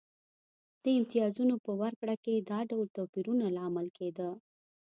[0.83, 4.29] د امتیازونو په ورکړه کې دا ډول توپیرونه لامل کېده.